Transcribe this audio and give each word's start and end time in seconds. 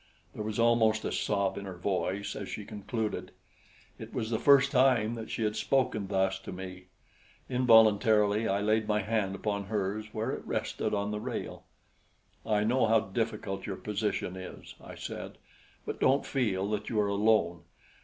There 0.33 0.41
was 0.43 0.57
almost 0.57 1.05
a 1.05 1.11
sob 1.11 1.59
in 1.59 1.65
her 1.65 1.77
voice 1.77 2.35
as 2.35 2.49
she 2.49 2.65
concluded. 2.65 3.33
It 3.99 4.15
was 4.15 4.31
the 4.31 4.39
first 4.39 4.71
time 4.71 5.13
that 5.13 5.29
she 5.29 5.43
had 5.43 5.55
spoken 5.55 6.07
thus 6.07 6.39
to 6.39 6.51
me. 6.51 6.85
Involuntarily, 7.47 8.47
I 8.47 8.61
laid 8.61 8.87
my 8.87 9.01
hand 9.03 9.35
upon 9.35 9.65
hers 9.65 10.11
where 10.11 10.31
it 10.31 10.43
rested 10.43 10.95
on 10.95 11.11
the 11.11 11.19
rail. 11.19 11.65
"I 12.47 12.63
know 12.63 12.87
how 12.87 12.99
difficult 13.01 13.67
your 13.67 13.77
position 13.77 14.35
is," 14.35 14.73
I 14.83 14.95
said; 14.95 15.37
"but 15.85 15.99
don't 15.99 16.25
feel 16.25 16.67
that 16.71 16.89
you 16.89 16.99
are 16.99 17.07
alone. 17.07 17.61